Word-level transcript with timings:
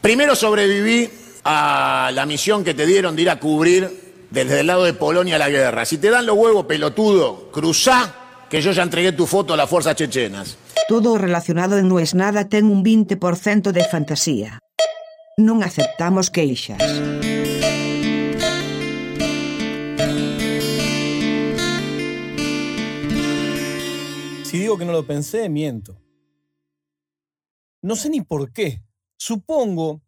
Primero 0.00 0.34
sobreviví 0.34 1.10
a 1.44 2.10
la 2.14 2.24
misión 2.24 2.64
que 2.64 2.72
te 2.72 2.86
dieron 2.86 3.16
de 3.16 3.22
ir 3.22 3.30
a 3.30 3.38
cubrir 3.38 4.26
desde 4.30 4.60
el 4.60 4.66
lado 4.66 4.84
de 4.84 4.94
Polonia 4.94 5.36
la 5.36 5.50
guerra. 5.50 5.84
Si 5.84 5.98
te 5.98 6.08
dan 6.08 6.24
los 6.24 6.36
huevos, 6.36 6.64
pelotudo, 6.64 7.50
cruzá 7.52 8.46
que 8.48 8.62
yo 8.62 8.72
ya 8.72 8.82
entregué 8.82 9.12
tu 9.12 9.26
foto 9.26 9.52
a 9.52 9.56
las 9.58 9.68
fuerzas 9.68 9.96
chechenas. 9.96 10.56
Todo 10.88 11.18
relacionado 11.18 11.76
en 11.76 11.88
No 11.88 11.98
es 11.98 12.14
nada 12.14 12.48
ten 12.48 12.64
un 12.64 12.82
20% 12.82 13.72
de 13.72 13.84
fantasía. 13.84 14.58
Non 15.36 15.60
aceptamos 15.62 16.32
queixas. 16.32 16.80
Si 24.48 24.58
digo 24.58 24.76
que 24.76 24.84
no 24.84 24.92
lo 24.92 25.06
pensé, 25.06 25.48
miento. 25.48 25.94
No 27.82 27.94
sé 27.96 28.10
ni 28.10 28.20
por 28.20 28.52
qué. 28.52 28.82
Supongo 29.20 30.00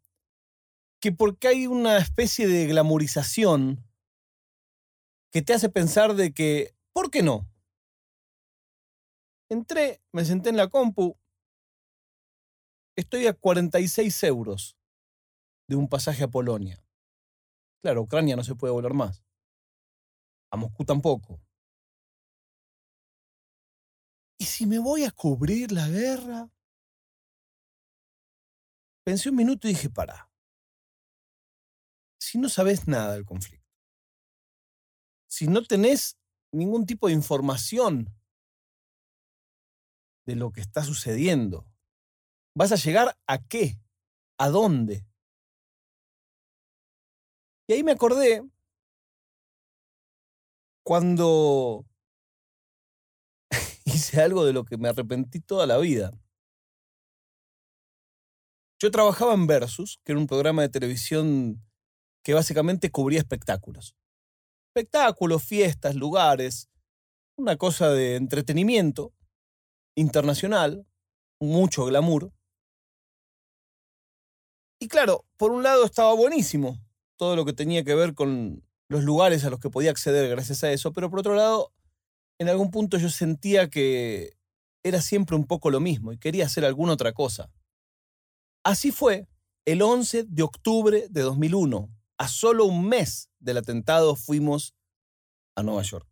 que 0.98 1.12
porque 1.12 1.48
hay 1.48 1.66
una 1.66 1.98
especie 1.98 2.48
de 2.48 2.66
glamorización 2.66 3.84
que 5.30 5.42
te 5.42 5.52
hace 5.52 5.68
pensar 5.68 6.14
de 6.14 6.32
que, 6.32 6.74
¿por 6.94 7.10
qué 7.10 7.22
no? 7.22 7.46
Entré, 9.50 10.00
me 10.12 10.24
senté 10.24 10.48
en 10.48 10.56
la 10.56 10.68
compu, 10.68 11.18
estoy 12.96 13.26
a 13.26 13.34
46 13.34 14.22
euros 14.22 14.78
de 15.68 15.76
un 15.76 15.90
pasaje 15.90 16.24
a 16.24 16.28
Polonia. 16.28 16.82
Claro, 17.82 18.00
Ucrania 18.00 18.34
no 18.34 18.44
se 18.44 18.54
puede 18.54 18.72
volar 18.72 18.94
más. 18.94 19.22
A 20.50 20.56
Moscú 20.56 20.86
tampoco. 20.86 21.38
¿Y 24.38 24.46
si 24.46 24.64
me 24.64 24.78
voy 24.78 25.04
a 25.04 25.10
cubrir 25.10 25.70
la 25.70 25.86
guerra? 25.86 26.50
Pensé 29.04 29.30
un 29.30 29.36
minuto 29.36 29.66
y 29.66 29.72
dije, 29.72 29.90
para. 29.90 30.30
Si 32.20 32.38
no 32.38 32.48
sabes 32.48 32.86
nada 32.86 33.14
del 33.14 33.24
conflicto, 33.24 33.66
si 35.28 35.48
no 35.48 35.62
tenés 35.64 36.18
ningún 36.52 36.86
tipo 36.86 37.08
de 37.08 37.14
información 37.14 38.14
de 40.24 40.36
lo 40.36 40.52
que 40.52 40.60
está 40.60 40.84
sucediendo, 40.84 41.66
¿vas 42.54 42.70
a 42.70 42.76
llegar 42.76 43.16
a 43.26 43.38
qué? 43.38 43.80
¿A 44.38 44.50
dónde? 44.50 45.04
Y 47.66 47.72
ahí 47.72 47.82
me 47.82 47.92
acordé 47.92 48.42
cuando 50.84 51.84
hice 53.84 54.20
algo 54.20 54.44
de 54.44 54.52
lo 54.52 54.64
que 54.64 54.76
me 54.76 54.88
arrepentí 54.88 55.40
toda 55.40 55.66
la 55.66 55.78
vida. 55.78 56.21
Yo 58.82 58.90
trabajaba 58.90 59.32
en 59.34 59.46
Versus, 59.46 60.00
que 60.02 60.10
era 60.10 60.20
un 60.20 60.26
programa 60.26 60.62
de 60.62 60.68
televisión 60.68 61.62
que 62.24 62.34
básicamente 62.34 62.90
cubría 62.90 63.20
espectáculos. 63.20 63.94
Espectáculos, 64.74 65.44
fiestas, 65.44 65.94
lugares, 65.94 66.68
una 67.36 67.56
cosa 67.56 67.90
de 67.90 68.16
entretenimiento 68.16 69.12
internacional, 69.96 70.84
mucho 71.40 71.84
glamour. 71.84 72.32
Y 74.80 74.88
claro, 74.88 75.26
por 75.36 75.52
un 75.52 75.62
lado 75.62 75.84
estaba 75.84 76.12
buenísimo 76.14 76.76
todo 77.16 77.36
lo 77.36 77.44
que 77.44 77.52
tenía 77.52 77.84
que 77.84 77.94
ver 77.94 78.14
con 78.14 78.64
los 78.88 79.04
lugares 79.04 79.44
a 79.44 79.50
los 79.50 79.60
que 79.60 79.70
podía 79.70 79.92
acceder 79.92 80.28
gracias 80.28 80.64
a 80.64 80.72
eso, 80.72 80.92
pero 80.92 81.08
por 81.08 81.20
otro 81.20 81.36
lado, 81.36 81.72
en 82.40 82.48
algún 82.48 82.72
punto 82.72 82.98
yo 82.98 83.10
sentía 83.10 83.70
que 83.70 84.32
era 84.82 85.00
siempre 85.00 85.36
un 85.36 85.46
poco 85.46 85.70
lo 85.70 85.78
mismo 85.78 86.12
y 86.12 86.18
quería 86.18 86.46
hacer 86.46 86.64
alguna 86.64 86.94
otra 86.94 87.12
cosa. 87.12 87.48
Así 88.64 88.92
fue 88.92 89.28
el 89.64 89.82
11 89.82 90.24
de 90.24 90.42
octubre 90.42 91.06
de 91.08 91.20
2001. 91.22 91.88
A 92.18 92.28
solo 92.28 92.64
un 92.66 92.88
mes 92.88 93.30
del 93.40 93.58
atentado 93.58 94.14
fuimos 94.14 94.74
a 95.56 95.62
Nueva 95.62 95.82
York. 95.82 96.08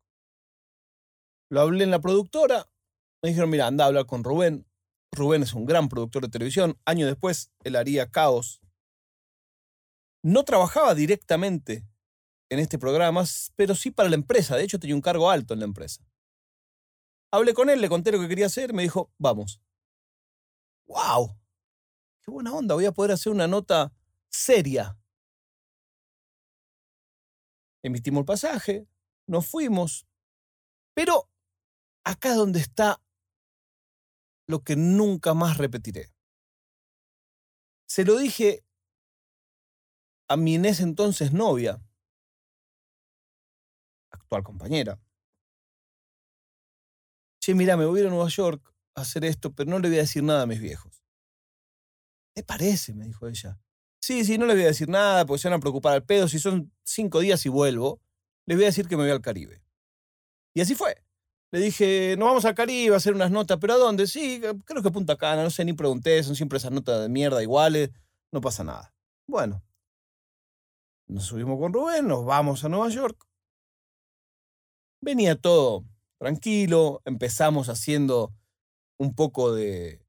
Lo 1.51 1.61
hablé 1.61 1.85
en 1.85 1.91
la 1.91 2.01
productora, 2.01 2.67
me 3.23 3.31
dijeron, 3.31 3.51
mira, 3.51 3.67
anda 3.67 3.85
a 3.85 3.89
hablar 3.89 4.07
con 4.07 4.25
Rubén. 4.25 4.67
Rubén 5.13 5.43
es 5.43 5.55
un 5.55 5.67
gran 5.67 5.89
productor 5.89 6.23
de 6.23 6.29
televisión. 6.29 6.79
Años 6.85 7.09
después, 7.09 7.51
él 7.65 7.77
haría 7.77 8.11
Caos. 8.11 8.61
No 10.23 10.45
trabajaba 10.45 10.95
directamente 10.95 11.85
en 12.51 12.59
este 12.59 12.79
programa, 12.79 13.25
pero 13.57 13.75
sí 13.75 13.91
para 13.91 14.09
la 14.09 14.17
empresa. 14.17 14.57
De 14.57 14.65
hecho, 14.65 14.79
tenía 14.79 14.95
un 14.95 15.03
cargo 15.03 15.31
alto 15.31 15.55
en 15.55 15.61
la 15.61 15.67
empresa. 15.67 16.05
Hablé 17.33 17.55
con 17.55 17.71
él, 17.71 17.81
le 17.81 17.89
conté 17.89 18.11
lo 18.13 18.21
que 18.21 18.29
quería 18.29 18.47
hacer, 18.47 18.73
me 18.73 18.83
dijo, 18.83 19.13
vamos. 19.19 19.61
¡Wow! 20.87 21.40
¡Qué 22.31 22.33
buena 22.33 22.55
onda! 22.55 22.77
Voy 22.77 22.85
a 22.85 22.93
poder 22.93 23.11
hacer 23.11 23.33
una 23.33 23.49
nota 23.49 23.93
seria. 24.29 24.97
Emitimos 27.83 28.21
el 28.21 28.25
pasaje, 28.25 28.87
nos 29.27 29.49
fuimos. 29.49 30.07
Pero 30.95 31.29
acá 32.05 32.29
es 32.29 32.37
donde 32.37 32.61
está 32.61 33.03
lo 34.47 34.63
que 34.63 34.77
nunca 34.77 35.35
más 35.35 35.59
repetiré. 35.59 36.15
Se 37.89 38.05
lo 38.05 38.17
dije 38.17 38.65
a 40.29 40.37
mi 40.37 40.55
en 40.55 40.67
ese 40.67 40.85
entonces 40.85 41.33
novia, 41.33 41.83
actual 44.13 44.45
compañera. 44.45 45.01
Che, 47.41 47.57
mira, 47.57 47.77
me 47.77 47.87
voy 47.87 47.99
a 47.99 48.03
ir 48.03 48.07
a 48.07 48.11
Nueva 48.11 48.29
York 48.29 48.73
a 48.95 49.01
hacer 49.01 49.25
esto, 49.25 49.53
pero 49.53 49.69
no 49.69 49.81
le 49.81 49.89
voy 49.89 49.99
a 49.99 50.03
decir 50.03 50.23
nada 50.23 50.43
a 50.43 50.47
mis 50.47 50.61
viejos. 50.61 51.00
¿Te 52.35 52.43
parece? 52.43 52.95
me 52.95 53.07
dijo 53.07 53.27
ella. 53.27 53.59
Sí, 54.01 54.25
sí, 54.25 54.39
no 54.39 54.47
le 54.47 54.55
voy 54.55 54.63
a 54.65 54.69
decir 54.69 54.89
nada, 54.89 55.27
porque 55.27 55.43
se 55.43 55.49
van 55.49 55.59
a 55.59 55.61
preocupar 55.61 55.95
al 55.95 56.05
pedo. 56.05 56.29
Si 56.29 56.39
son 56.39 56.73
cinco 56.85 57.21
días 57.21 57.45
y 57.45 57.49
vuelvo, 57.49 58.01
les 58.47 58.57
voy 58.57 58.65
a 58.65 58.69
decir 58.69 58.89
que 58.89 58.97
me 58.97 59.03
voy 59.03 59.13
al 59.13 59.21
Caribe. 59.21 59.63
Y 60.55 60.61
así 60.61 60.75
fue. 60.75 61.03
Le 61.53 61.61
dije, 61.61 62.17
nos 62.17 62.29
vamos 62.29 62.45
al 62.45 62.55
Caribe 62.55 62.95
a 62.95 62.99
hacer 62.99 63.15
unas 63.15 63.31
notas, 63.31 63.59
pero 63.61 63.75
¿a 63.75 63.77
dónde? 63.77 64.07
Sí, 64.07 64.41
creo 64.65 64.83
que 64.83 64.91
Punta 64.91 65.17
Cana, 65.17 65.43
no 65.43 65.51
sé, 65.51 65.65
ni 65.65 65.73
pregunté, 65.73 66.23
son 66.23 66.37
siempre 66.37 66.59
esas 66.59 66.71
notas 66.71 67.03
de 67.03 67.09
mierda 67.09 67.43
iguales, 67.43 67.91
no 68.33 68.41
pasa 68.41 68.63
nada. 68.63 68.95
Bueno, 69.27 69.63
nos 71.09 71.25
subimos 71.25 71.59
con 71.59 71.73
Rubén, 71.73 72.07
nos 72.07 72.25
vamos 72.25 72.65
a 72.65 72.69
Nueva 72.69 72.89
York. 72.89 73.27
Venía 75.03 75.35
todo 75.35 75.85
tranquilo, 76.19 77.03
empezamos 77.05 77.69
haciendo 77.69 78.33
un 78.99 79.15
poco 79.15 79.53
de 79.53 80.07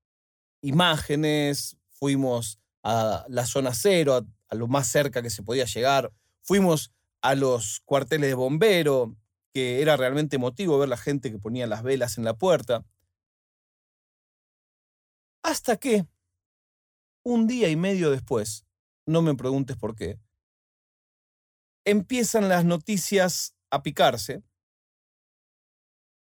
imágenes, 0.61 1.77
fuimos 2.01 2.59
a 2.83 3.25
la 3.29 3.45
zona 3.45 3.75
cero, 3.75 4.25
a, 4.49 4.55
lo 4.55 4.67
más 4.67 4.87
cerca 4.87 5.21
que 5.21 5.29
se 5.29 5.43
podía 5.43 5.65
llegar, 5.65 6.11
fuimos 6.41 6.91
a 7.21 7.35
los 7.35 7.81
cuarteles 7.85 8.31
de 8.31 8.33
bombero, 8.33 9.15
que 9.53 9.83
era 9.83 9.95
realmente 9.97 10.37
emotivo 10.37 10.79
ver 10.79 10.89
la 10.89 10.97
gente 10.97 11.31
que 11.31 11.37
ponía 11.37 11.67
las 11.67 11.83
velas 11.83 12.17
en 12.17 12.23
la 12.23 12.33
puerta. 12.33 12.83
Hasta 15.43 15.77
que, 15.77 16.07
un 17.23 17.45
día 17.45 17.69
y 17.69 17.75
medio 17.75 18.09
después, 18.09 18.65
no 19.05 19.21
me 19.21 19.35
preguntes 19.35 19.77
por 19.77 19.95
qué, 19.95 20.19
empiezan 21.85 22.49
las 22.49 22.65
noticias 22.65 23.55
a 23.69 23.83
picarse 23.83 24.41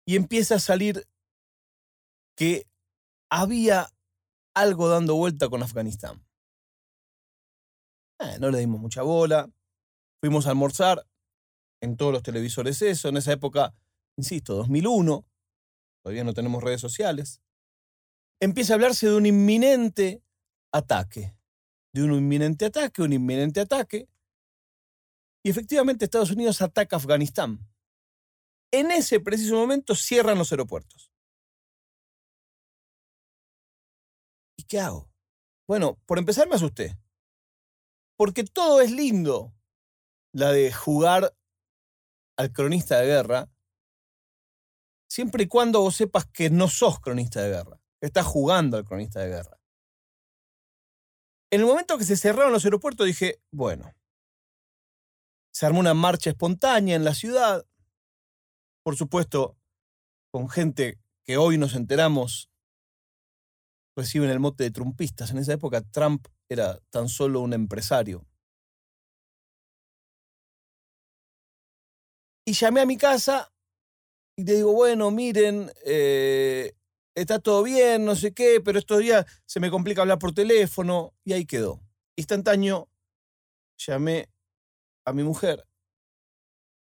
y 0.06 0.16
empieza 0.16 0.56
a 0.56 0.60
salir 0.60 1.08
que 2.36 2.66
había 3.30 3.88
algo 4.54 4.88
dando 4.88 5.14
vuelta 5.14 5.48
con 5.48 5.62
Afganistán. 5.62 6.24
Eh, 8.20 8.38
no 8.40 8.50
le 8.50 8.58
dimos 8.58 8.80
mucha 8.80 9.02
bola, 9.02 9.50
fuimos 10.20 10.46
a 10.46 10.50
almorzar, 10.50 11.06
en 11.82 11.96
todos 11.96 12.12
los 12.12 12.22
televisores 12.22 12.80
eso. 12.80 13.08
En 13.08 13.18
esa 13.18 13.32
época, 13.32 13.74
insisto, 14.16 14.54
2001, 14.54 15.26
todavía 16.02 16.24
no 16.24 16.32
tenemos 16.32 16.62
redes 16.62 16.80
sociales. 16.80 17.42
Empieza 18.40 18.72
a 18.72 18.76
hablarse 18.76 19.08
de 19.08 19.16
un 19.16 19.26
inminente 19.26 20.22
ataque. 20.72 21.36
De 21.92 22.02
un 22.02 22.14
inminente 22.14 22.64
ataque, 22.64 23.02
un 23.02 23.12
inminente 23.12 23.60
ataque. 23.60 24.08
Y 25.44 25.50
efectivamente 25.50 26.04
Estados 26.04 26.30
Unidos 26.30 26.62
ataca 26.62 26.96
Afganistán. 26.96 27.68
En 28.72 28.90
ese 28.90 29.20
preciso 29.20 29.56
momento 29.56 29.94
cierran 29.94 30.38
los 30.38 30.50
aeropuertos. 30.52 31.11
Qué 34.72 34.80
hago? 34.80 35.12
Bueno, 35.68 36.00
por 36.06 36.18
empezar 36.18 36.48
me 36.48 36.54
asusté. 36.54 36.98
Porque 38.16 38.42
todo 38.42 38.80
es 38.80 38.90
lindo. 38.90 39.54
La 40.32 40.50
de 40.50 40.72
jugar 40.72 41.36
al 42.38 42.52
cronista 42.54 42.98
de 42.98 43.06
guerra, 43.06 43.50
siempre 45.10 45.44
y 45.44 45.48
cuando 45.48 45.82
vos 45.82 45.94
sepas 45.94 46.24
que 46.24 46.48
no 46.48 46.68
sos 46.68 47.00
cronista 47.00 47.42
de 47.42 47.50
guerra, 47.50 47.82
estás 48.00 48.24
jugando 48.24 48.78
al 48.78 48.86
cronista 48.86 49.20
de 49.20 49.28
guerra. 49.28 49.60
En 51.50 51.60
el 51.60 51.66
momento 51.66 51.98
que 51.98 52.04
se 52.04 52.16
cerraron 52.16 52.50
los 52.50 52.64
aeropuertos 52.64 53.06
dije, 53.06 53.42
bueno, 53.50 53.92
se 55.52 55.66
armó 55.66 55.80
una 55.80 55.92
marcha 55.92 56.30
espontánea 56.30 56.96
en 56.96 57.04
la 57.04 57.12
ciudad, 57.12 57.66
por 58.82 58.96
supuesto, 58.96 59.58
con 60.30 60.48
gente 60.48 60.98
que 61.24 61.36
hoy 61.36 61.58
nos 61.58 61.74
enteramos 61.74 62.51
reciben 63.96 64.30
el 64.30 64.40
mote 64.40 64.64
de 64.64 64.70
trumpistas. 64.70 65.30
En 65.30 65.38
esa 65.38 65.54
época 65.54 65.82
Trump 65.82 66.26
era 66.48 66.78
tan 66.90 67.08
solo 67.08 67.40
un 67.40 67.52
empresario. 67.52 68.26
Y 72.44 72.52
llamé 72.54 72.80
a 72.80 72.86
mi 72.86 72.96
casa 72.96 73.52
y 74.36 74.44
le 74.44 74.54
digo, 74.54 74.72
bueno, 74.72 75.10
miren, 75.10 75.70
eh, 75.84 76.72
está 77.14 77.38
todo 77.38 77.62
bien, 77.62 78.04
no 78.04 78.16
sé 78.16 78.32
qué, 78.32 78.60
pero 78.60 78.78
estos 78.78 78.98
días 78.98 79.26
se 79.46 79.60
me 79.60 79.70
complica 79.70 80.02
hablar 80.02 80.18
por 80.18 80.32
teléfono 80.32 81.14
y 81.24 81.34
ahí 81.34 81.46
quedó. 81.46 81.80
Instantáneo, 82.16 82.88
llamé 83.78 84.28
a 85.04 85.12
mi 85.12 85.22
mujer 85.22 85.64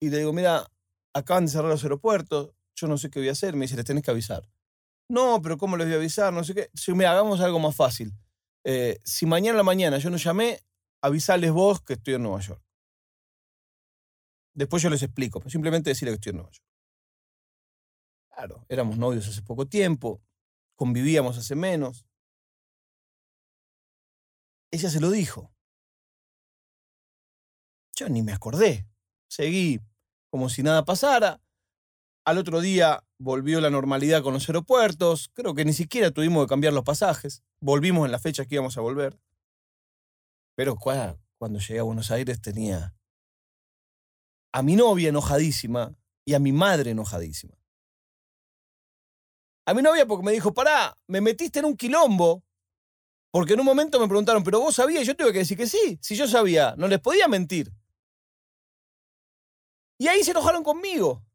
y 0.00 0.10
le 0.10 0.18
digo, 0.18 0.32
mira, 0.32 0.70
acaban 1.14 1.46
de 1.46 1.52
cerrar 1.52 1.70
los 1.70 1.82
aeropuertos, 1.82 2.52
yo 2.74 2.86
no 2.86 2.98
sé 2.98 3.08
qué 3.08 3.20
voy 3.20 3.28
a 3.28 3.32
hacer, 3.32 3.56
me 3.56 3.64
dice, 3.64 3.76
les 3.76 3.84
tenés 3.86 4.02
que 4.02 4.10
avisar. 4.10 4.46
No, 5.08 5.40
pero 5.40 5.56
¿cómo 5.56 5.76
les 5.76 5.86
voy 5.86 5.94
a 5.94 5.98
avisar? 5.98 6.32
No 6.32 6.42
sé 6.42 6.54
qué. 6.54 6.70
Si 6.74 6.92
me 6.92 7.06
hagamos 7.06 7.40
algo 7.40 7.58
más 7.58 7.76
fácil. 7.76 8.12
Eh, 8.64 8.98
si 9.04 9.26
mañana 9.26 9.54
a 9.54 9.58
la 9.58 9.62
mañana 9.62 9.98
yo 9.98 10.10
no 10.10 10.16
llamé, 10.16 10.60
avisales 11.00 11.52
vos 11.52 11.80
que 11.80 11.92
estoy 11.92 12.14
en 12.14 12.22
Nueva 12.24 12.40
York. 12.40 12.62
Después 14.54 14.82
yo 14.82 14.90
les 14.90 15.02
explico, 15.02 15.38
pero 15.38 15.50
simplemente 15.50 15.90
decirle 15.90 16.12
que 16.12 16.16
estoy 16.16 16.30
en 16.30 16.36
Nueva 16.38 16.50
York. 16.50 16.66
Claro, 18.34 18.66
éramos 18.68 18.98
novios 18.98 19.28
hace 19.28 19.42
poco 19.42 19.66
tiempo, 19.66 20.20
convivíamos 20.74 21.38
hace 21.38 21.54
menos. 21.54 22.06
Ella 24.70 24.90
se 24.90 25.00
lo 25.00 25.10
dijo. 25.10 25.52
Yo 27.94 28.08
ni 28.08 28.22
me 28.22 28.32
acordé. 28.32 28.86
Seguí 29.28 29.80
como 30.30 30.48
si 30.48 30.62
nada 30.62 30.84
pasara. 30.84 31.40
Al 32.26 32.38
otro 32.38 32.60
día 32.60 33.04
volvió 33.18 33.60
la 33.60 33.70
normalidad 33.70 34.20
con 34.20 34.34
los 34.34 34.48
aeropuertos. 34.48 35.30
Creo 35.32 35.54
que 35.54 35.64
ni 35.64 35.72
siquiera 35.72 36.10
tuvimos 36.10 36.44
que 36.44 36.48
cambiar 36.48 36.72
los 36.72 36.82
pasajes. 36.82 37.44
Volvimos 37.60 38.04
en 38.04 38.10
la 38.10 38.18
fecha 38.18 38.44
que 38.44 38.56
íbamos 38.56 38.76
a 38.76 38.80
volver. 38.80 39.16
Pero 40.56 40.76
cuando 40.76 41.60
llegué 41.60 41.78
a 41.78 41.84
Buenos 41.84 42.10
Aires 42.10 42.40
tenía 42.40 42.96
a 44.52 44.62
mi 44.62 44.74
novia 44.74 45.10
enojadísima 45.10 45.94
y 46.24 46.34
a 46.34 46.40
mi 46.40 46.50
madre 46.50 46.90
enojadísima. 46.90 47.54
A 49.64 49.74
mi 49.74 49.82
novia 49.82 50.04
porque 50.04 50.24
me 50.24 50.32
dijo, 50.32 50.52
pará, 50.52 50.98
me 51.06 51.20
metiste 51.20 51.60
en 51.60 51.66
un 51.66 51.76
quilombo. 51.76 52.42
Porque 53.30 53.52
en 53.52 53.60
un 53.60 53.66
momento 53.66 54.00
me 54.00 54.08
preguntaron, 54.08 54.42
pero 54.42 54.58
vos 54.58 54.74
sabías, 54.74 55.06
yo 55.06 55.14
tuve 55.14 55.32
que 55.32 55.40
decir 55.40 55.56
que 55.56 55.68
sí. 55.68 55.98
Si 56.00 56.16
yo 56.16 56.26
sabía, 56.26 56.74
no 56.76 56.88
les 56.88 56.98
podía 56.98 57.28
mentir. 57.28 57.72
Y 59.98 60.08
ahí 60.08 60.24
se 60.24 60.32
enojaron 60.32 60.64
conmigo. 60.64 61.25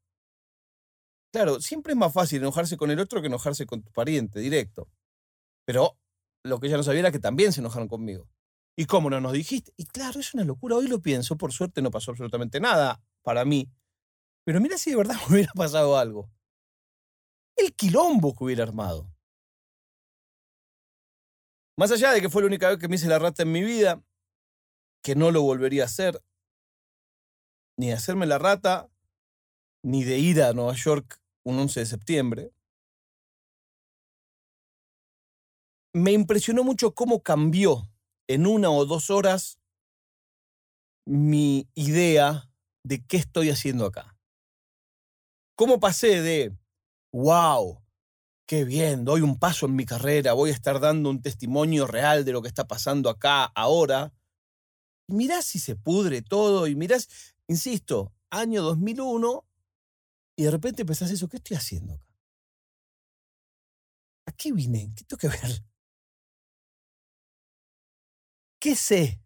Claro, 1.32 1.62
siempre 1.62 1.94
es 1.94 1.98
más 1.98 2.14
fácil 2.14 2.42
enojarse 2.42 2.78
con 2.78 2.92
el 2.92 3.00
otro 3.00 3.22
que 3.22 3.28
enojarse 3.28 3.66
con 3.66 3.82
tu 3.84 3.92
pariente, 3.92 4.40
directo. 4.40 4.90
Pero 5.66 5.98
lo 6.44 6.60
que 6.60 6.68
ella 6.68 6.78
no 6.78 6.84
sabía 6.84 7.02
era 7.02 7.12
que 7.12 7.20
también 7.20 7.54
se 7.54 7.62
enojaron 7.62 7.88
conmigo. 7.88 8.30
¿Y 8.78 8.86
cómo 8.86 9.10
no 9.10 9.22
nos 9.22 9.34
dijiste? 9.34 9.74
Y 9.78 9.86
claro, 9.86 10.20
es 10.20 10.34
una 10.34 10.44
locura. 10.44 10.76
Hoy 10.76 10.88
lo 10.88 11.02
pienso, 11.02 11.38
por 11.38 11.54
suerte 11.54 11.82
no 11.82 11.92
pasó 11.92 12.12
absolutamente 12.12 12.60
nada 12.60 13.02
para 13.22 13.46
mí. 13.46 13.70
Pero 14.46 14.60
mira 14.60 14.78
si 14.78 14.92
de 14.92 14.98
verdad 14.98 15.16
me 15.28 15.36
hubiera 15.36 15.54
pasado 15.54 15.98
algo 15.98 16.30
el 17.62 17.74
quilombo 17.76 18.34
que 18.36 18.44
hubiera 18.44 18.64
armado. 18.64 19.08
Más 21.78 21.92
allá 21.92 22.12
de 22.12 22.22
que 22.22 22.30
fue 22.30 22.42
la 22.42 22.48
única 22.48 22.70
vez 22.70 22.78
que 22.78 22.88
me 22.88 22.96
hice 22.96 23.08
la 23.08 23.20
rata 23.20 23.44
en 23.44 23.52
mi 23.52 23.64
vida, 23.64 24.04
que 25.04 25.16
no 25.16 25.32
lo 25.32 25.42
volvería 25.42 25.84
a 25.84 25.86
hacer, 25.86 26.22
ni 27.78 27.88
de 27.88 27.94
hacerme 27.94 28.26
la 28.26 28.38
rata, 28.38 28.90
ni 29.84 30.04
de 30.04 30.20
ir 30.20 30.44
a 30.44 30.54
Nueva 30.54 30.74
York 30.74 31.21
un 31.44 31.60
11 31.60 31.82
de 31.82 31.86
septiembre, 31.86 32.52
me 35.94 36.12
impresionó 36.12 36.64
mucho 36.64 36.94
cómo 36.94 37.22
cambió 37.22 37.90
en 38.28 38.48
una 38.48 38.70
o 38.70 38.86
dos 38.86 39.10
horas 39.10 39.60
mi 41.06 41.68
idea 41.74 42.50
de 42.86 43.06
qué 43.06 43.18
estoy 43.18 43.50
haciendo 43.50 43.86
acá. 43.86 44.18
Cómo 45.56 45.80
pasé 45.80 46.22
de 46.22 46.56
wow, 47.14 47.84
qué 48.48 48.64
bien, 48.64 49.04
doy 49.04 49.22
un 49.22 49.38
paso 49.38 49.66
en 49.66 49.76
mi 49.76 49.86
carrera, 49.86 50.34
voy 50.34 50.50
a 50.52 50.54
estar 50.54 50.80
dando 50.80 51.10
un 51.10 51.22
testimonio 51.22 51.88
real 51.88 52.24
de 52.24 52.32
lo 52.32 52.42
que 52.42 52.48
está 52.48 52.68
pasando 52.68 53.10
acá 53.10 53.46
ahora. 53.46 54.14
Y 55.08 55.14
mirás 55.14 55.46
si 55.46 55.60
se 55.60 55.76
pudre 55.76 56.22
todo 56.22 56.68
y 56.68 56.76
mirás, 56.76 57.10
insisto, 57.48 58.14
año 58.30 58.62
2001 58.62 59.46
y 60.42 60.44
de 60.44 60.50
repente 60.50 60.84
pensás 60.84 61.12
eso, 61.12 61.30
¿qué 61.30 61.38
estoy 61.38 61.56
haciendo 61.56 61.94
acá? 61.94 62.08
¿A 64.26 64.32
qué 64.32 64.52
vine? 64.52 64.92
¿Qué 64.96 65.04
tengo 65.04 65.20
que 65.20 65.28
ver? 65.28 65.64
¿Qué 68.60 68.76
sé? 68.76 69.22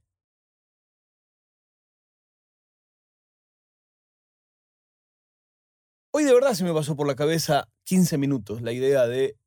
Hoy 6.12 6.26
de 6.26 6.34
verdad 6.34 6.54
se 6.54 6.66
me 6.66 6.74
pasó 6.74 6.98
por 6.98 7.08
la 7.08 7.16
cabeza 7.16 7.70
15 7.86 8.18
minutos 8.18 8.62
la 8.62 8.74
idea 8.74 9.08
de, 9.08 9.38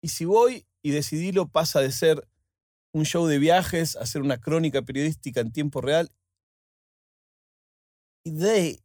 ¿y 0.00 0.08
si 0.10 0.24
voy 0.24 0.68
y 0.82 0.92
decidilo 0.92 1.48
pasa 1.48 1.80
de 1.80 1.90
ser 1.90 2.28
un 2.92 3.06
show 3.06 3.26
de 3.26 3.40
viajes 3.40 3.96
a 3.96 4.06
ser 4.06 4.22
una 4.22 4.38
crónica 4.38 4.82
periodística 4.82 5.40
en 5.40 5.50
tiempo 5.50 5.80
real? 5.80 6.12
Y 8.24 8.30
de, 8.30 8.78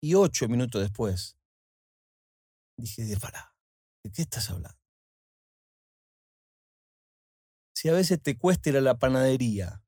y 0.00 0.14
ocho 0.14 0.48
minutos 0.48 0.80
después, 0.80 1.36
dije, 2.76 3.04
de 3.04 3.16
para, 3.16 3.54
¿de 4.04 4.12
qué 4.12 4.22
estás 4.22 4.50
hablando? 4.50 4.78
Si 7.74 7.88
a 7.88 7.92
veces 7.92 8.20
te 8.22 8.36
cuesta 8.36 8.70
ir 8.70 8.76
a 8.76 8.80
la 8.80 8.98
panadería 8.98 9.84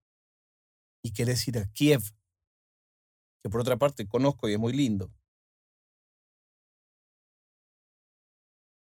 y 1.02 1.12
querés 1.12 1.46
ir 1.48 1.58
a 1.58 1.66
Kiev, 1.66 2.02
que 3.42 3.50
por 3.50 3.60
otra 3.60 3.76
parte 3.76 4.06
conozco 4.06 4.48
y 4.48 4.52
es 4.52 4.58
muy 4.58 4.72
lindo, 4.72 5.12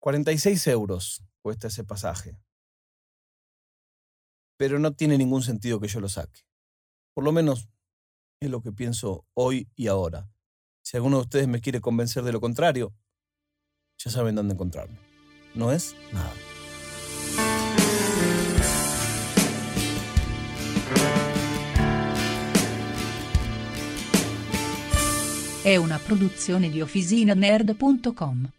46 0.00 0.66
euros 0.68 1.24
cuesta 1.42 1.68
ese 1.68 1.84
pasaje. 1.84 2.40
Pero 4.56 4.78
no 4.78 4.94
tiene 4.94 5.18
ningún 5.18 5.42
sentido 5.42 5.80
que 5.80 5.88
yo 5.88 6.00
lo 6.00 6.08
saque. 6.08 6.42
Por 7.14 7.24
lo 7.24 7.32
menos 7.32 7.68
es 8.40 8.50
lo 8.50 8.62
que 8.62 8.72
pienso 8.72 9.26
hoy 9.34 9.68
y 9.74 9.88
ahora. 9.88 10.30
Si 10.88 10.96
alguno 10.96 11.18
de 11.18 11.22
ustedes 11.24 11.48
me 11.48 11.60
quiere 11.60 11.82
convencer 11.82 12.22
de 12.22 12.32
lo 12.32 12.40
contrario, 12.40 12.94
ya 13.98 14.10
saben 14.10 14.34
dónde 14.34 14.54
encontrarme. 14.54 14.96
No 15.54 15.70
es 15.70 15.94
nada. 16.14 16.32
È 25.62 25.76
una 25.76 25.98
produzione 25.98 26.70
di 26.70 26.80
OfficinaNerd.com. 26.80 28.50